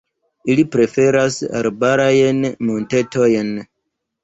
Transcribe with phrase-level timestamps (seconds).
[0.53, 3.57] Ili preferas arbarajn montetojn.